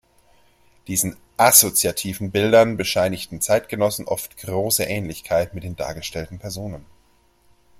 Diesen 0.87 1.15
"assoziativen 1.37 2.31
Bildern" 2.31 2.75
bescheinigten 2.75 3.39
Zeitgenossen 3.39 4.07
oft 4.07 4.35
große 4.35 4.83
Ähnlichkeit 4.83 5.53
mit 5.53 5.63
den 5.63 5.75
dargestellten 5.75 6.39
Personen. 6.39 6.85